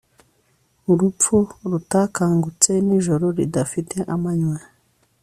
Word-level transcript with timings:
urupfu 0.91 1.35
rutakangutse 1.71 2.71
nijoro 2.87 3.25
ridafite 3.37 3.97
amanywa 4.15 4.57